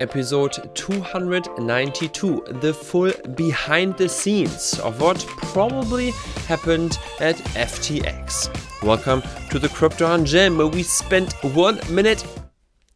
[0.00, 6.10] episode 292, the full behind the scenes of what probably
[6.46, 8.82] happened at FTX.
[8.82, 12.24] Welcome to the Crypto and Jam, where we spent one minute.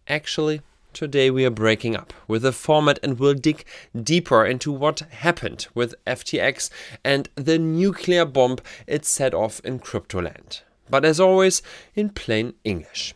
[0.09, 0.61] Actually,
[0.93, 3.65] today we are breaking up with the format and we'll dig
[4.01, 6.71] deeper into what happened with FTX
[7.05, 10.63] and the nuclear bomb it set off in cryptoland.
[10.89, 11.63] But as always,
[11.95, 13.15] in plain English.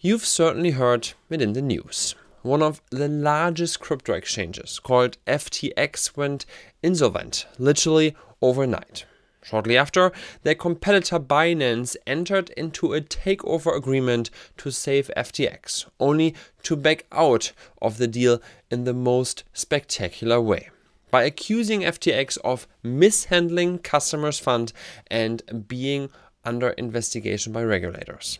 [0.00, 2.14] You've certainly heard it in the news.
[2.44, 6.44] One of the largest crypto exchanges, called FTX, went
[6.82, 9.06] insolvent literally overnight.
[9.42, 10.12] Shortly after,
[10.42, 16.34] their competitor Binance entered into a takeover agreement to save FTX, only
[16.64, 20.68] to back out of the deal in the most spectacular way
[21.10, 24.74] by accusing FTX of mishandling customers' funds
[25.06, 26.10] and being
[26.44, 28.38] under investigation by regulators.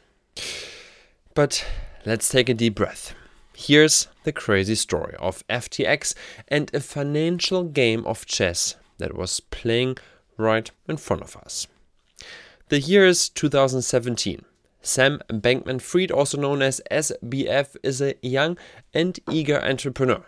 [1.35, 1.67] But
[2.05, 3.15] let's take a deep breath.
[3.57, 6.15] Here's the crazy story of FTX
[6.49, 9.97] and a financial game of chess that was playing
[10.37, 11.67] right in front of us.
[12.69, 14.45] The year is 2017.
[14.83, 18.59] Sam Bankman Fried, also known as SBF, is a young
[18.93, 20.25] and eager entrepreneur.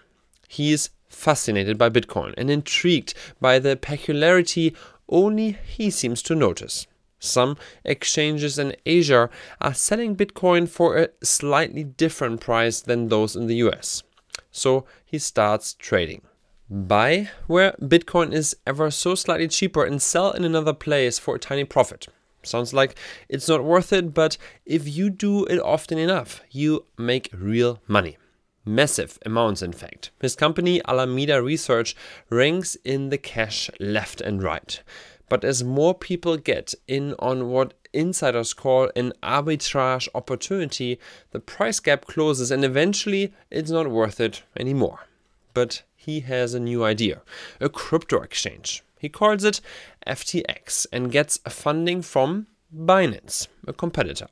[0.49, 4.75] He is fascinated by Bitcoin and intrigued by the peculiarity
[5.09, 6.87] only he seems to notice.
[7.27, 9.29] Some exchanges in Asia
[9.61, 14.03] are selling Bitcoin for a slightly different price than those in the US.
[14.51, 16.23] So he starts trading.
[16.69, 21.39] Buy where Bitcoin is ever so slightly cheaper and sell in another place for a
[21.39, 22.09] tiny profit.
[22.43, 22.97] Sounds like
[23.29, 28.17] it's not worth it, but if you do it often enough, you make real money.
[28.65, 30.11] Massive amounts, in fact.
[30.21, 31.95] His company, Alameda Research,
[32.31, 34.83] ranks in the cash left and right.
[35.29, 41.01] But as more people get in on what insiders call an arbitrage opportunity,
[41.33, 45.07] the price gap closes and eventually it's not worth it anymore.
[45.55, 47.23] But he has a new idea
[47.61, 48.83] a crypto exchange.
[48.99, 49.61] He calls it
[50.07, 54.29] FTX and gets funding from Binance, a competitor.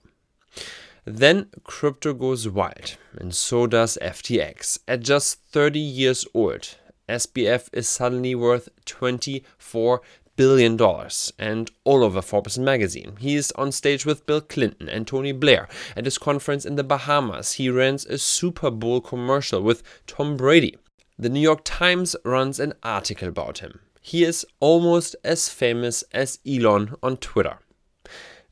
[1.05, 4.79] Then crypto goes wild, and so does FTX.
[4.89, 6.77] At just 30 years old,
[7.09, 10.01] SBF is suddenly worth 24
[10.37, 13.17] billion dollars and all over Forbes magazine.
[13.19, 15.69] He is on stage with Bill Clinton and Tony Blair.
[15.97, 20.77] At his conference in the Bahamas, he runs a Super Bowl commercial with Tom Brady.
[21.19, 23.81] The New York Times runs an article about him.
[24.01, 27.59] He is almost as famous as Elon on Twitter.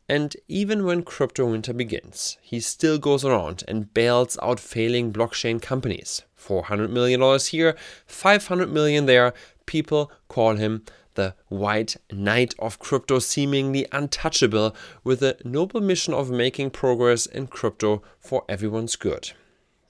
[0.08, 5.60] And even when crypto winter begins, he still goes around and bails out failing blockchain
[5.60, 6.22] companies.
[6.38, 7.76] $400 million here,
[8.06, 9.32] 500 million there.
[9.66, 10.84] People call him
[11.14, 14.74] the white knight of crypto, seemingly untouchable,
[15.04, 19.32] with a noble mission of making progress in crypto for everyone's good.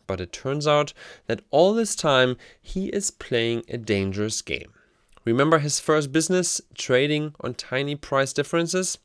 [0.07, 0.93] But it turns out
[1.27, 4.73] that all this time he is playing a dangerous game.
[5.25, 8.99] Remember his first business, trading on tiny price differences?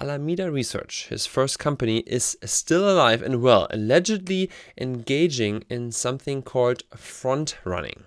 [0.00, 4.48] Alameda Research, his first company, is still alive and well, allegedly
[4.78, 8.04] engaging in something called front running.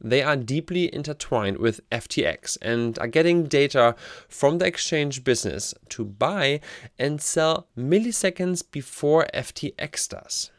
[0.00, 3.96] They are deeply intertwined with FTX and are getting data
[4.28, 6.60] from the exchange business to buy
[6.98, 10.50] and sell milliseconds before FTX does.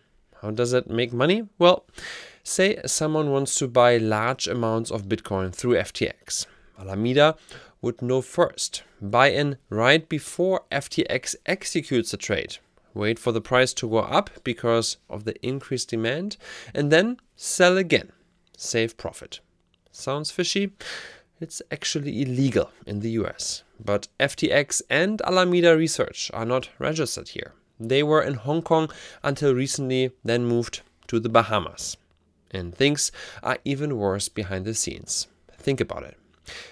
[0.42, 1.48] How does it make money?
[1.58, 1.86] Well,
[2.44, 6.46] say someone wants to buy large amounts of Bitcoin through FTX.
[6.78, 7.36] Alameda
[7.82, 12.58] would know first, buy in right before FTX executes the trade,
[12.94, 16.36] wait for the price to go up because of the increased demand,
[16.74, 18.12] and then sell again
[18.60, 19.40] save profit.
[19.92, 20.72] Sounds fishy?
[21.40, 23.64] It's actually illegal in the US.
[23.84, 27.54] But FTX and Alameda Research are not registered here.
[27.80, 28.90] They were in Hong Kong
[29.24, 31.96] until recently, then moved to the Bahamas.
[32.52, 33.12] And things
[33.42, 35.28] are even worse behind the scenes.
[35.58, 36.18] Think about it.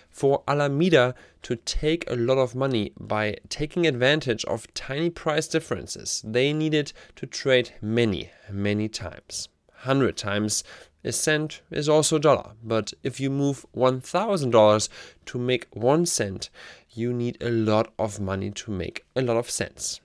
[0.09, 6.22] For Alameda to take a lot of money by taking advantage of tiny price differences,
[6.25, 9.48] they needed to trade many, many times.
[9.84, 10.64] 100 times
[11.07, 14.89] a cent is also a dollar, but if you move $1,000
[15.25, 16.50] to make one cent,
[16.92, 20.01] you need a lot of money to make a lot of cents.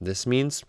[0.00, 0.64] This means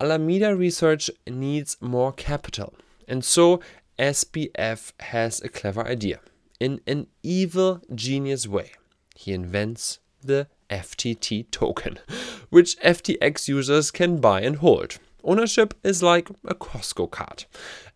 [0.00, 2.74] Alameda Research needs more capital,
[3.08, 3.60] and so
[3.98, 6.20] SBF has a clever idea.
[6.60, 8.72] In an evil, genius way,
[9.14, 11.98] he invents the FTT token,
[12.50, 14.98] which FTX users can buy and hold.
[15.24, 17.44] Ownership is like a Costco card.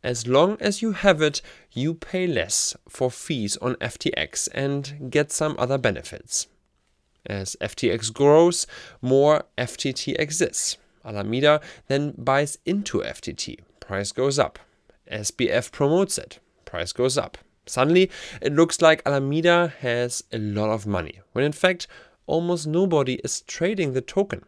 [0.02, 1.42] As long as you have it,
[1.72, 6.46] you pay less for fees on FTX and get some other benefits.
[7.24, 8.66] As FTX grows,
[9.02, 10.78] more FTT exists.
[11.04, 13.58] Alameda then buys into FTT.
[13.80, 14.58] Price goes up.
[15.10, 16.38] SBF promotes it.
[16.64, 17.38] Price goes up.
[17.66, 21.88] Suddenly, it looks like Alameda has a lot of money, when in fact,
[22.26, 24.44] almost nobody is trading the token.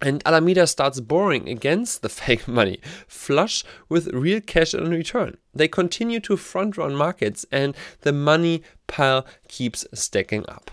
[0.00, 5.36] And Alameda starts borrowing against the fake money, flush with real cash in return.
[5.54, 10.70] They continue to front run markets, and the money pile keeps stacking up.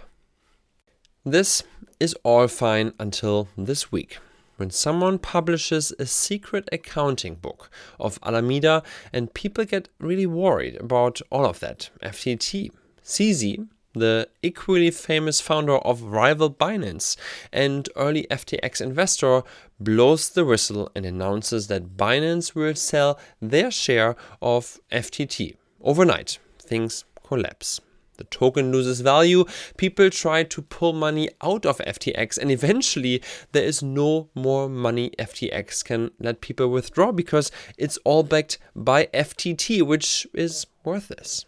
[1.25, 1.63] This
[1.99, 4.19] is all fine until this week
[4.57, 11.21] when someone publishes a secret accounting book of Alameda and people get really worried about
[11.31, 11.89] all of that.
[12.01, 12.71] FTT,
[13.03, 17.15] CZ, the equally famous founder of rival Binance
[17.51, 19.43] and early FTX investor,
[19.79, 25.55] blows the whistle and announces that Binance will sell their share of FTT.
[25.81, 27.81] Overnight, things collapse.
[28.17, 29.45] The token loses value,
[29.75, 33.23] people try to pull money out of FTX, and eventually
[33.53, 39.07] there is no more money FTX can let people withdraw because it's all backed by
[39.07, 41.45] FTT, which is worthless.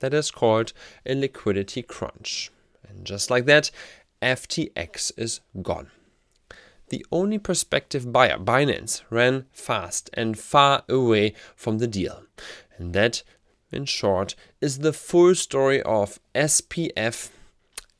[0.00, 0.72] That is called
[1.04, 2.50] a liquidity crunch.
[2.88, 3.70] And just like that,
[4.22, 5.90] FTX is gone.
[6.88, 12.22] The only prospective buyer, Binance, ran fast and far away from the deal.
[12.78, 13.22] And that
[13.72, 17.30] in short, is the full story of SBF,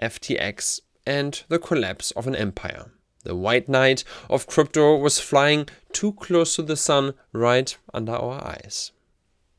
[0.01, 2.91] FTX, and the collapse of an empire.
[3.25, 8.43] The white knight of crypto was flying too close to the sun right under our
[8.45, 8.93] eyes.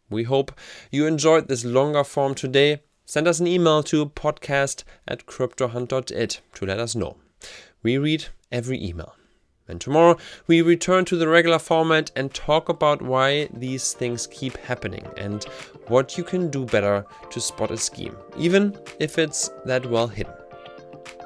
[0.09, 0.51] We hope
[0.92, 2.81] you enjoyed this longer form today.
[3.06, 7.18] Send us an email to podcast at cryptohunt.it to let us know.
[7.83, 9.15] We read every email.
[9.68, 10.18] And tomorrow
[10.48, 15.44] we return to the regular format and talk about why these things keep happening and
[15.88, 20.33] what you can do better to spot a scheme, even if it's that well hidden.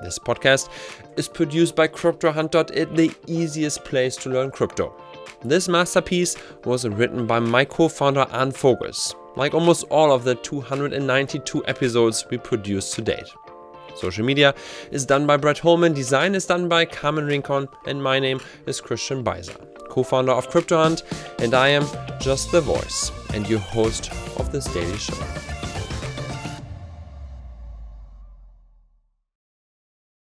[0.01, 0.69] This podcast
[1.17, 4.93] is produced by CryptoHunt.it, the easiest place to learn crypto.
[5.43, 6.35] This masterpiece
[6.65, 12.25] was written by my co founder Anne Vogels, like almost all of the 292 episodes
[12.29, 13.27] we produced to date.
[13.95, 14.53] Social media
[14.91, 18.81] is done by Brett Holman, design is done by Carmen Rincon, and my name is
[18.81, 19.57] Christian Beiser,
[19.89, 21.03] co founder of CryptoHunt,
[21.39, 21.85] and I am
[22.19, 25.50] just the voice and your host of this daily show.